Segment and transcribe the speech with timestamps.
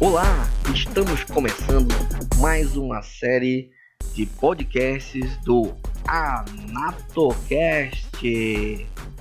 [0.00, 1.88] Olá, estamos começando
[2.40, 3.72] mais uma série
[4.14, 5.74] de podcasts do
[6.06, 7.26] Anatocast,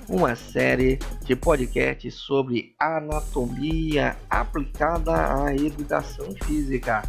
[0.07, 7.01] uma série de podcasts sobre anatomia aplicada à educação física.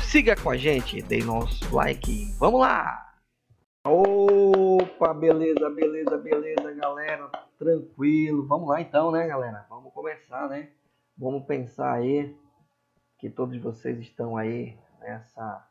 [0.00, 3.06] Siga com a gente, dê nosso like, vamos lá!
[3.84, 9.64] Opa, beleza, beleza, beleza, galera, tranquilo, vamos lá então, né, galera?
[9.70, 10.70] Vamos começar, né?
[11.16, 12.34] Vamos pensar aí
[13.18, 15.66] que todos vocês estão aí nessa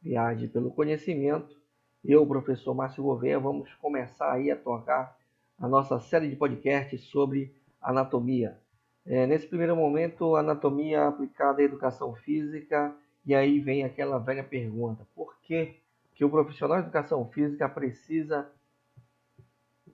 [0.00, 1.56] viagem pelo conhecimento.
[2.04, 5.16] Eu, professor Márcio Gouveia, vamos começar aí a tocar
[5.58, 8.58] a nossa série de podcasts sobre anatomia.
[9.06, 15.06] É, nesse primeiro momento, anatomia aplicada à educação física, e aí vem aquela velha pergunta:
[15.14, 15.76] por que,
[16.14, 18.50] que o profissional de educação física precisa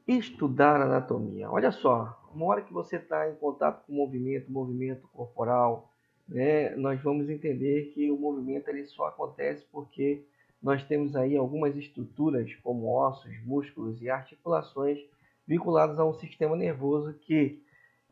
[0.06, 1.50] estudar anatomia?
[1.50, 5.92] Olha só, uma hora que você está em contato com o movimento, movimento corporal,
[6.28, 10.22] né, nós vamos entender que o movimento ele só acontece porque
[10.62, 14.98] nós temos aí algumas estruturas como ossos, músculos e articulações
[15.46, 17.62] vinculadas a um sistema nervoso que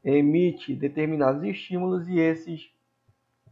[0.03, 2.71] emite determinados estímulos e esses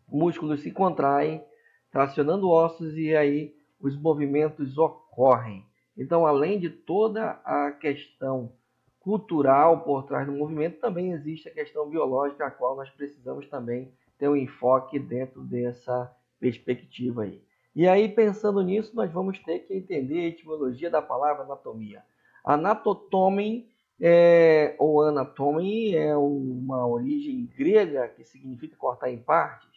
[0.08, 1.44] músculos se contraem,
[1.90, 5.66] tracionando ossos e aí os movimentos ocorrem.
[5.96, 8.52] Então, além de toda a questão
[8.98, 13.92] cultural por trás do movimento, também existe a questão biológica, a qual nós precisamos também
[14.24, 17.42] ter um enfoque dentro dessa perspectiva aí.
[17.76, 22.02] E aí, pensando nisso, nós vamos ter que entender a etimologia da palavra anatomia.
[22.42, 23.68] Anatotomem
[24.00, 29.68] é, ou anatomia é uma origem grega que significa cortar em partes.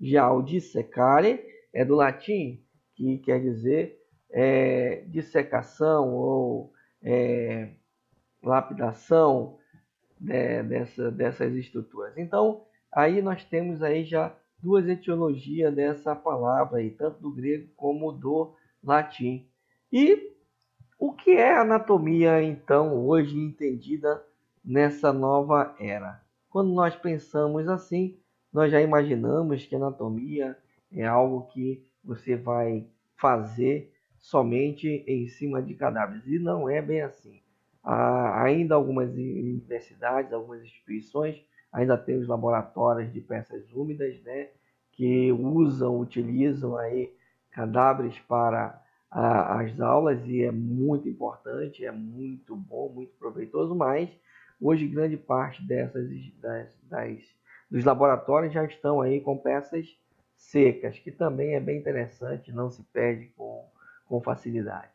[0.00, 2.62] Já o dissecare é do latim,
[2.94, 7.70] que quer dizer é, dissecação ou é,
[8.40, 9.58] lapidação
[10.20, 12.16] né, dessa, dessas estruturas.
[12.16, 18.12] Então, Aí nós temos aí já duas etiologias dessa palavra aí, tanto do grego como
[18.12, 19.46] do latim.
[19.92, 20.32] E
[20.98, 24.22] o que é anatomia então hoje entendida
[24.64, 26.20] nessa nova era?
[26.50, 28.18] Quando nós pensamos assim,
[28.52, 30.56] nós já imaginamos que anatomia
[30.92, 32.84] é algo que você vai
[33.16, 36.26] fazer somente em cima de cadáveres.
[36.26, 37.40] E não é bem assim.
[37.82, 41.42] Há ainda algumas universidades, algumas instituições
[41.72, 44.48] ainda tem os laboratórios de peças úmidas, né,
[44.92, 47.12] que usam, utilizam aí
[47.50, 54.08] cadáveres para a, as aulas e é muito importante, é muito bom, muito proveitoso, mas
[54.60, 56.08] hoje grande parte dessas
[56.40, 57.18] das, das,
[57.70, 59.96] dos laboratórios já estão aí com peças
[60.36, 63.64] secas, que também é bem interessante, não se perde com,
[64.06, 64.92] com facilidade.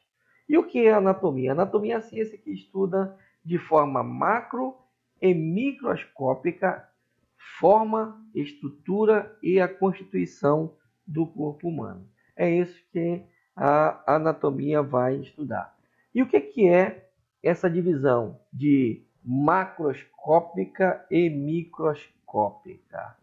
[0.48, 1.52] E o que é anatomia?
[1.52, 4.76] Anatomia é a ciência que estuda de forma macro
[5.22, 6.88] e microscópica
[7.60, 10.74] forma, estrutura e a constituição
[11.06, 12.08] do corpo humano.
[12.36, 13.24] É isso que
[13.56, 15.76] a anatomia vai estudar.
[16.14, 17.10] E o que, que é
[17.42, 23.16] essa divisão de macroscópica e microscópica?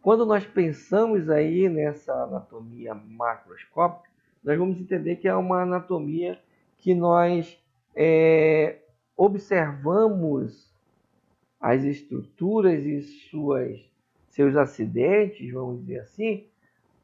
[0.00, 4.08] Quando nós pensamos aí nessa anatomia macroscópica,
[4.42, 6.40] nós vamos entender que é uma anatomia
[6.78, 7.62] que nós
[7.94, 8.78] é,
[9.14, 10.69] observamos
[11.60, 13.78] as estruturas e suas,
[14.28, 16.46] seus acidentes, vamos dizer assim,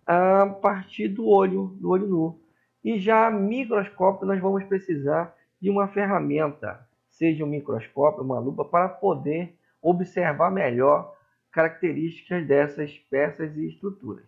[0.06, 2.40] a partir do olho, do olho nu.
[2.82, 8.88] E já microscópio nós vamos precisar de uma ferramenta, seja um microscópio, uma lupa, para
[8.88, 11.14] poder observar melhor
[11.50, 14.26] características dessas peças e estruturas.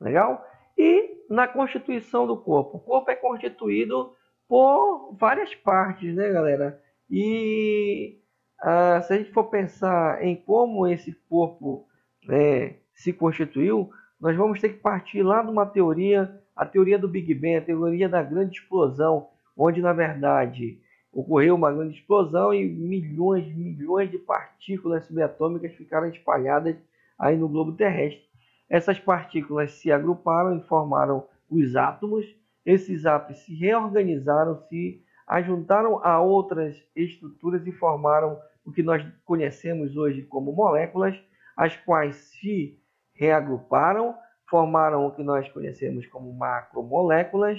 [0.00, 0.44] Legal?
[0.76, 2.78] E na constituição do corpo.
[2.78, 4.14] O corpo é constituído
[4.48, 6.82] por várias partes, né, galera?
[7.08, 8.20] E
[8.62, 11.86] ah, se a gente for pensar em como esse corpo
[12.26, 13.90] né, se constituiu,
[14.20, 17.62] nós vamos ter que partir lá de uma teoria, a teoria do Big Bang, a
[17.62, 20.78] teoria da grande explosão, onde na verdade
[21.12, 26.76] ocorreu uma grande explosão e milhões, milhões de partículas subatômicas ficaram espalhadas
[27.18, 28.22] aí no globo terrestre.
[28.68, 32.24] Essas partículas se agruparam e formaram os átomos.
[32.64, 39.96] Esses átomos se reorganizaram, se ajuntaram a outras estruturas e formaram o que nós conhecemos
[39.96, 41.16] hoje como moléculas,
[41.56, 42.78] as quais se
[43.14, 44.14] reagruparam,
[44.48, 47.58] formaram o que nós conhecemos como macromoléculas,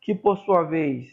[0.00, 1.10] que por sua vez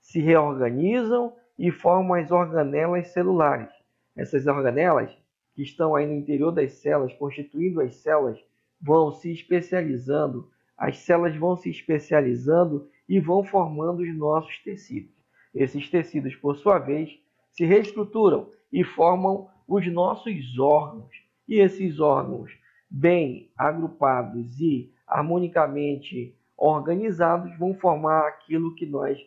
[0.00, 3.70] se reorganizam e formam as organelas celulares.
[4.16, 5.10] Essas organelas,
[5.54, 8.38] que estão aí no interior das células, constituindo as células,
[8.80, 15.14] vão se especializando, as células vão se especializando e vão formando os nossos tecidos.
[15.54, 17.10] Esses tecidos, por sua vez,
[17.54, 21.10] se reestruturam e formam os nossos órgãos.
[21.48, 22.50] E esses órgãos,
[22.90, 29.18] bem agrupados e harmonicamente organizados vão formar aquilo que nós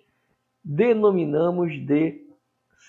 [0.64, 2.26] denominamos de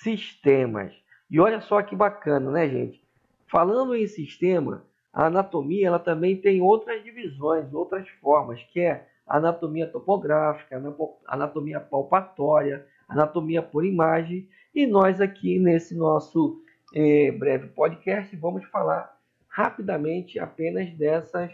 [0.02, 0.92] sistemas.
[1.30, 3.02] E olha só que bacana, né, gente?
[3.50, 9.86] Falando em sistema, a anatomia ela também tem outras divisões, outras formas, que é anatomia
[9.86, 10.80] topográfica,
[11.26, 14.48] anatomia palpatória, anatomia por imagem.
[14.78, 16.62] E nós aqui nesse nosso
[16.94, 19.12] eh, breve podcast vamos falar
[19.48, 21.50] rapidamente apenas dessas,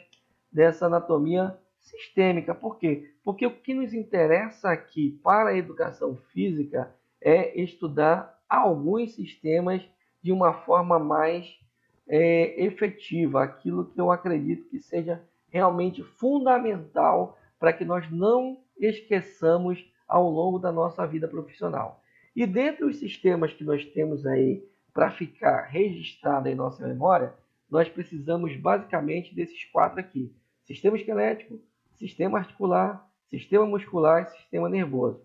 [0.52, 2.54] dessa anatomia sistêmica.
[2.54, 3.14] Por quê?
[3.24, 9.82] Porque o que nos interessa aqui para a educação física é estudar alguns sistemas
[10.22, 11.58] de uma forma mais
[12.06, 19.82] é, efetiva, aquilo que eu acredito que seja realmente fundamental para que nós não esqueçamos
[20.06, 22.03] ao longo da nossa vida profissional.
[22.34, 27.34] E dentre os sistemas que nós temos aí para ficar registrado em nossa memória,
[27.70, 30.34] nós precisamos basicamente desses quatro aqui:
[30.64, 31.60] sistema esquelético,
[31.96, 35.22] sistema articular, sistema muscular e sistema nervoso.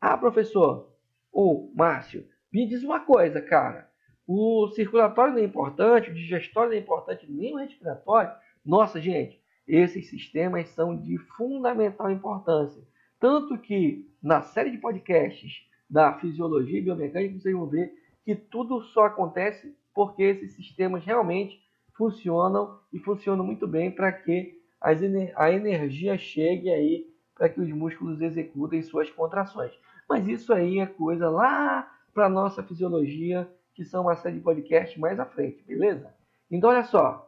[0.00, 0.92] Ah, professor,
[1.32, 3.90] ou Márcio, me diz uma coisa, cara.
[4.26, 8.32] O circulatório não é importante, o digestório não é importante, nem o respiratório.
[8.64, 12.82] Nossa, gente, esses sistemas são de fundamental importância.
[13.20, 17.92] Tanto que na série de podcasts da fisiologia e biomecânica, vocês vão ver
[18.24, 21.60] que tudo só acontece porque esses sistemas realmente
[21.96, 28.20] funcionam e funcionam muito bem para que a energia chegue aí para que os músculos
[28.20, 29.72] executem suas contrações.
[30.08, 34.42] Mas isso aí é coisa lá para a nossa fisiologia, que são uma série de
[34.42, 36.14] podcasts mais à frente, beleza?
[36.50, 37.25] Então, olha só.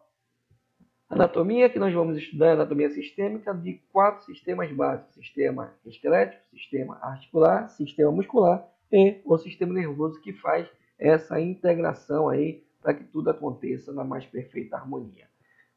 [1.11, 6.99] Anatomia que nós vamos estudar é anatomia sistêmica de quatro sistemas básicos: sistema esquelético, sistema
[7.01, 10.69] articular, sistema muscular e o sistema nervoso que faz
[10.99, 15.27] essa integração aí para que tudo aconteça na mais perfeita harmonia.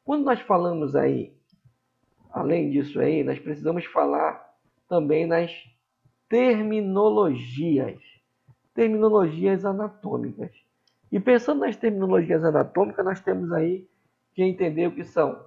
[0.03, 1.33] Quando nós falamos aí,
[2.29, 4.53] além disso aí, nós precisamos falar
[4.89, 5.51] também nas
[6.27, 8.01] terminologias,
[8.73, 10.51] terminologias anatômicas.
[11.09, 13.87] E pensando nas terminologias anatômicas, nós temos aí
[14.33, 15.45] que entender o que são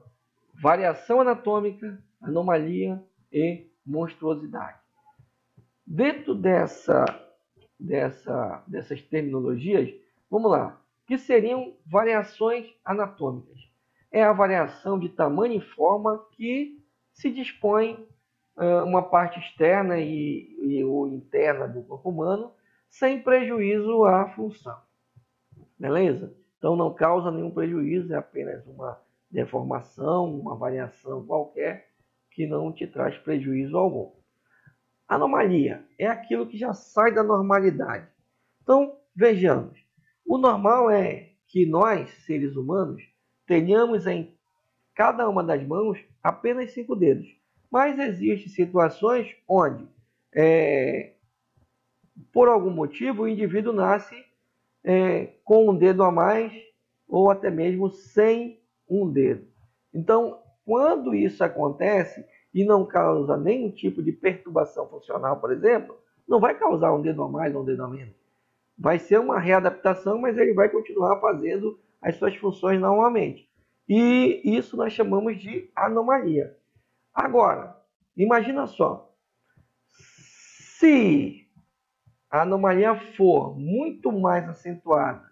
[0.54, 3.02] variação anatômica, anomalia
[3.32, 4.78] e monstruosidade.
[5.86, 7.04] Dentro dessa,
[7.78, 9.92] dessa, dessas terminologias,
[10.30, 13.58] vamos lá, que seriam variações anatômicas.
[14.10, 16.80] É a variação de tamanho e forma que
[17.12, 18.06] se dispõe
[18.56, 22.52] uma parte externa e, e ou interna do corpo humano,
[22.88, 24.78] sem prejuízo à função.
[25.78, 26.32] Beleza?
[26.64, 28.98] Então não causa nenhum prejuízo, é apenas uma
[29.30, 31.90] deformação, uma variação qualquer
[32.30, 34.12] que não te traz prejuízo algum.
[35.06, 38.08] Anomalia é aquilo que já sai da normalidade.
[38.62, 39.78] Então, vejamos.
[40.24, 43.02] O normal é que nós, seres humanos,
[43.46, 44.34] tenhamos em
[44.94, 47.28] cada uma das mãos apenas cinco dedos.
[47.70, 49.86] Mas existem situações onde,
[50.34, 51.12] é,
[52.32, 54.16] por algum motivo, o indivíduo nasce
[54.84, 56.52] é, com um dedo a mais
[57.08, 59.46] ou até mesmo sem um dedo.
[59.92, 66.40] Então, quando isso acontece e não causa nenhum tipo de perturbação funcional, por exemplo, não
[66.40, 68.14] vai causar um dedo a mais ou um dedo a menos.
[68.76, 73.48] Vai ser uma readaptação, mas ele vai continuar fazendo as suas funções normalmente.
[73.88, 76.56] E isso nós chamamos de anomalia.
[77.14, 77.76] Agora,
[78.16, 79.14] imagina só,
[80.78, 81.43] se
[82.34, 85.22] a anomalia for muito mais acentuada,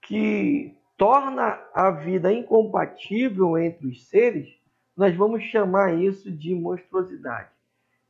[0.00, 4.48] que torna a vida incompatível entre os seres,
[4.96, 7.48] nós vamos chamar isso de monstruosidade.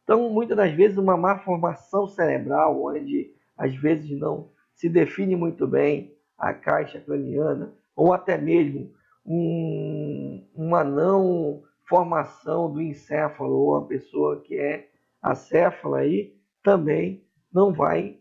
[0.05, 5.67] Então, muitas das vezes, uma má formação cerebral, onde às vezes não se define muito
[5.67, 8.93] bem a caixa craniana, ou até mesmo
[9.25, 14.91] um, uma não formação do encéfalo ou a pessoa que é
[15.23, 18.19] acéfala aí também não vai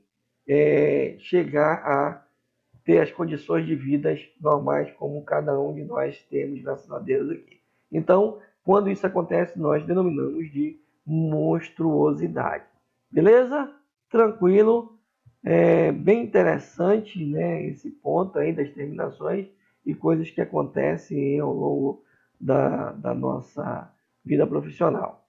[0.48, 2.26] é, chegar a
[2.84, 7.30] ter as condições de vidas normais como cada um de nós temos, graças a Deus
[7.30, 7.62] aqui.
[7.92, 12.66] Então, quando isso acontece, nós denominamos de monstruosidade.
[13.10, 13.74] Beleza?
[14.10, 14.98] Tranquilo?
[15.44, 19.48] É bem interessante né, esse ponto aí das terminações
[19.86, 22.04] e coisas que acontecem ao longo
[22.40, 23.92] da, da nossa
[24.24, 25.28] vida profissional.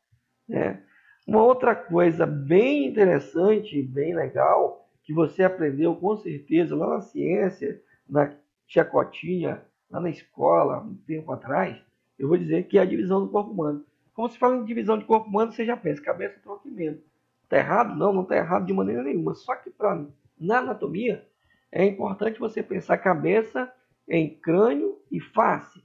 [0.48, 0.82] Né?
[1.26, 7.00] Uma outra coisa bem interessante e bem legal que você aprendeu com certeza lá na
[7.00, 8.34] ciência, na
[8.66, 11.76] Chacotinha, lá na escola, um tempo atrás,
[12.18, 13.84] eu vou dizer que é a divisão do corpo humano.
[14.14, 17.02] Como se fala em divisão de corpo humano, você já pensa, cabeça, tronco e membro.
[17.44, 17.96] Está errado?
[17.96, 19.34] Não, não está errado de maneira nenhuma.
[19.34, 20.04] Só que pra,
[20.38, 21.26] na anatomia
[21.70, 23.72] é importante você pensar cabeça
[24.08, 25.82] em crânio e face.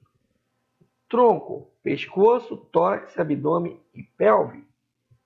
[1.10, 4.67] tronco, pescoço, tórax, abdômen e pelve,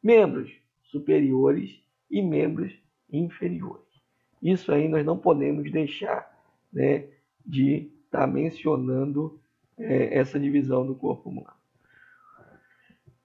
[0.02, 0.52] membros
[0.84, 2.74] superiores e membros
[3.12, 3.86] inferiores.
[4.42, 6.30] Isso aí nós não podemos deixar
[6.74, 7.08] né,
[7.46, 9.40] de estar tá mencionando
[9.78, 11.54] é, essa divisão do corpo humano.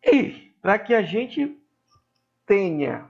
[0.04, 1.56] E para que a gente
[2.44, 3.08] tenha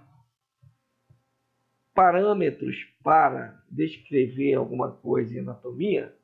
[1.94, 6.14] parâmetros para descrever alguma coisa em anatomia,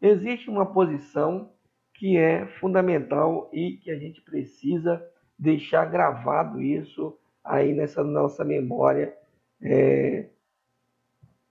[0.00, 1.52] existe uma posição
[1.94, 5.06] que é fundamental e que a gente precisa
[5.40, 9.16] deixar gravado isso aí nessa nossa memória
[9.62, 10.28] é,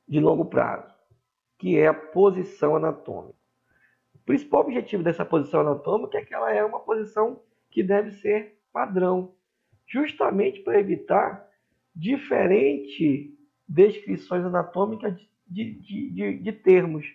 [0.07, 0.93] de longo prazo,
[1.57, 3.35] que é a posição anatômica.
[4.13, 7.41] O principal objetivo dessa posição anatômica é que ela é uma posição
[7.71, 9.33] que deve ser padrão,
[9.87, 11.47] justamente para evitar
[11.95, 13.31] diferentes
[13.67, 17.07] descrições anatômicas de, de, de, de termos.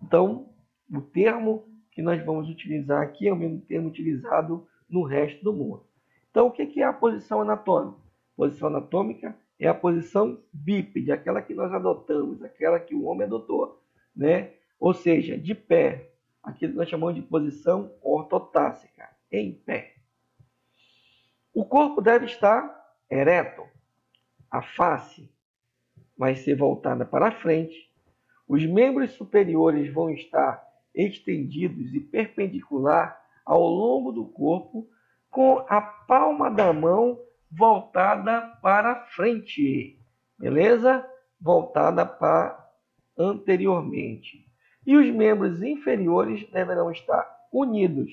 [0.00, 0.54] Então,
[0.88, 5.52] o termo que nós vamos utilizar aqui é o mesmo termo utilizado no resto do
[5.52, 5.84] mundo.
[6.34, 7.96] Então, o que é a posição anatômica?
[8.36, 13.80] Posição anatômica é a posição bípede, aquela que nós adotamos, aquela que o homem adotou,
[14.16, 14.50] né?
[14.80, 16.10] Ou seja, de pé,
[16.42, 19.94] aquilo que nós chamamos de posição ortotássica, em pé.
[21.54, 23.62] O corpo deve estar ereto,
[24.50, 25.32] a face
[26.18, 27.88] vai ser voltada para frente,
[28.48, 34.90] os membros superiores vão estar estendidos e perpendicular ao longo do corpo,
[35.34, 37.18] com a palma da mão
[37.50, 39.98] voltada para frente,
[40.38, 41.04] beleza?
[41.40, 42.64] Voltada para
[43.18, 44.46] anteriormente.
[44.86, 48.12] E os membros inferiores deverão estar unidos,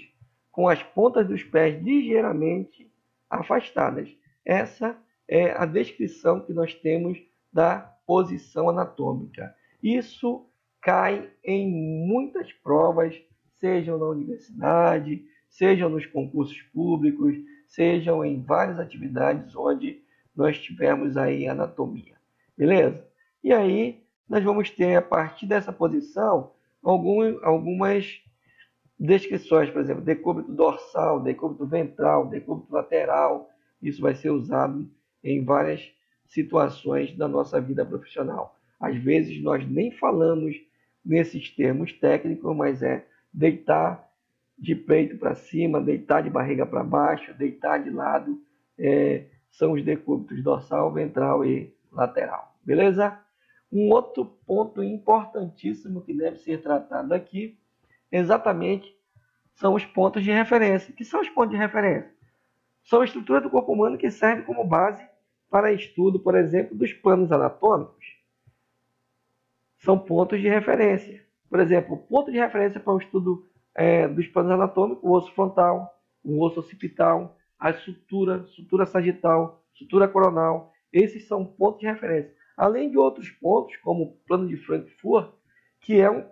[0.51, 2.91] com as pontas dos pés ligeiramente
[3.29, 4.09] afastadas.
[4.43, 4.97] Essa
[5.27, 7.19] é a descrição que nós temos
[7.53, 9.55] da posição anatômica.
[9.81, 10.49] Isso
[10.81, 11.69] cai em
[12.07, 13.15] muitas provas,
[13.59, 17.35] sejam na universidade, sejam nos concursos públicos,
[17.67, 20.01] sejam em várias atividades onde
[20.35, 22.15] nós tivermos aí anatomia.
[22.57, 23.05] Beleza?
[23.43, 28.21] E aí nós vamos ter, a partir dessa posição, algum, algumas
[28.97, 33.49] descrições, por exemplo, decúbito dorsal, decúbito ventral, decúbito lateral.
[33.81, 34.89] Isso vai ser usado
[35.23, 35.91] em várias
[36.27, 38.57] situações da nossa vida profissional.
[38.79, 40.55] Às vezes nós nem falamos
[41.03, 44.10] nesses termos técnicos, mas é deitar
[44.61, 48.39] de peito para cima, deitar de barriga para baixo, deitar de lado,
[48.77, 52.55] é, são os decúbitos dorsal, ventral e lateral.
[52.63, 53.19] Beleza?
[53.71, 57.57] Um outro ponto importantíssimo que deve ser tratado aqui,
[58.11, 58.95] exatamente,
[59.55, 60.93] são os pontos de referência.
[60.93, 62.13] O que são os pontos de referência?
[62.83, 65.03] São a estrutura do corpo humano que serve como base
[65.49, 68.21] para estudo, por exemplo, dos planos anatômicos
[69.81, 71.25] são pontos de referência.
[71.49, 75.93] Por exemplo, ponto de referência para o estudo é, dos planos anatômicos, o osso frontal,
[76.23, 80.71] o osso occipital, a sutura, sutura sagital, sutura coronal.
[80.91, 82.33] Esses são pontos de referência.
[82.57, 85.31] Além de outros pontos, como o plano de Frankfurt,
[85.79, 86.25] que é um,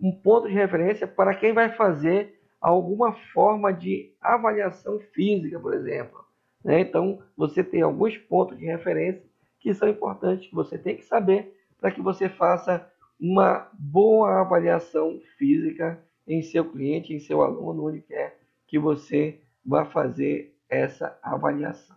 [0.00, 6.24] um ponto de referência para quem vai fazer alguma forma de avaliação física, por exemplo.
[6.64, 6.80] Né?
[6.80, 9.22] Então, você tem alguns pontos de referência
[9.60, 12.86] que são importantes, que você tem que saber para que você faça
[13.18, 19.86] uma boa avaliação física em seu cliente, em seu aluno, onde quer que você vá
[19.86, 21.96] fazer essa avaliação.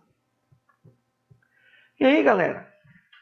[2.00, 2.66] E aí, galera,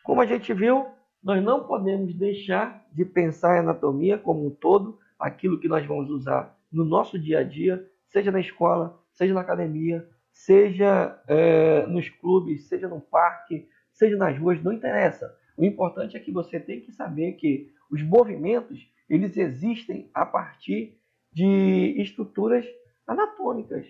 [0.04, 0.86] como a gente viu,
[1.22, 6.08] nós não podemos deixar de pensar em anatomia como um todo, aquilo que nós vamos
[6.08, 12.08] usar no nosso dia a dia, seja na escola, seja na academia, seja é, nos
[12.08, 15.36] clubes, seja no parque, seja nas ruas, não interessa.
[15.56, 20.99] O importante é que você tem que saber que os movimentos eles existem a partir
[21.32, 22.66] de estruturas
[23.06, 23.86] anatômicas.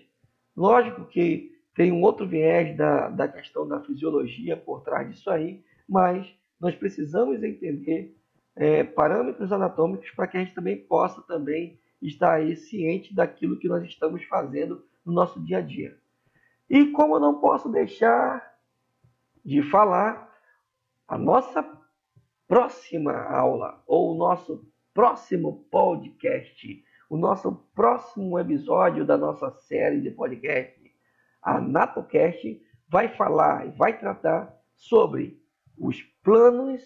[0.55, 5.63] Lógico que tem um outro viés da, da questão da fisiologia por trás disso aí,
[5.87, 6.27] mas
[6.59, 8.15] nós precisamos entender
[8.55, 13.67] é, parâmetros anatômicos para que a gente também possa também estar aí ciente daquilo que
[13.67, 15.97] nós estamos fazendo no nosso dia a dia.
[16.69, 18.55] E como eu não posso deixar
[19.43, 20.29] de falar
[21.07, 21.65] a nossa
[22.47, 30.11] próxima aula ou o nosso próximo podcast, o nosso próximo episódio da nossa série de
[30.11, 30.79] podcast,
[31.41, 35.37] a NatoCast, vai falar e vai tratar sobre
[35.77, 36.81] os planos,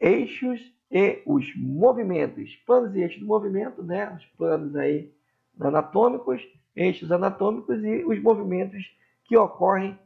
[0.00, 2.56] eixos e os movimentos.
[2.66, 4.12] Planos e eixos do movimento, né?
[4.16, 5.14] Os planos aí
[5.60, 6.42] anatômicos,
[6.74, 8.84] eixos anatômicos e os movimentos
[9.22, 9.96] que ocorrem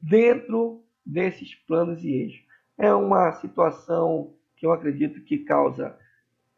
[0.00, 2.42] dentro desses planos e eixos.
[2.78, 5.94] É uma situação que eu acredito que causa,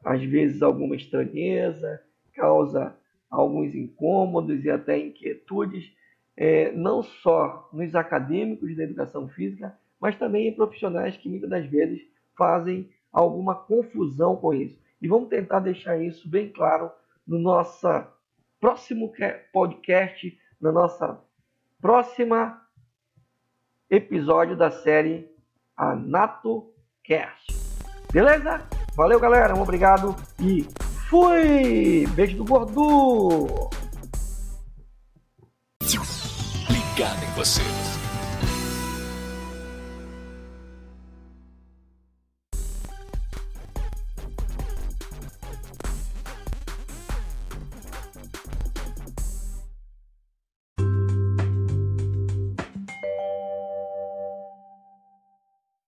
[0.04, 2.03] às vezes, alguma estranheza,
[2.34, 2.96] causa
[3.30, 5.92] alguns incômodos e até inquietudes,
[6.36, 11.66] é, não só nos acadêmicos da educação física, mas também em profissionais que muitas das
[11.66, 12.02] vezes
[12.36, 14.78] fazem alguma confusão com isso.
[15.00, 16.90] E vamos tentar deixar isso bem claro
[17.26, 17.88] no nosso
[18.60, 19.12] próximo
[19.52, 21.20] podcast, na nossa
[21.80, 22.60] próxima
[23.90, 25.28] episódio da série
[25.76, 27.52] AnatoCast.
[28.12, 28.66] Beleza?
[28.96, 29.54] Valeu, galera.
[29.54, 30.83] Um obrigado e
[31.14, 32.06] fui!
[32.16, 33.70] Beijo do gordo!
[36.68, 37.83] Ligado em você.